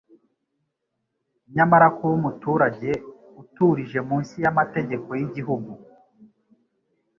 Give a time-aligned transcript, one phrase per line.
[1.55, 2.89] Nyamara kuba umuturage
[3.41, 5.71] uturije munsi y'amategeko y'igihugu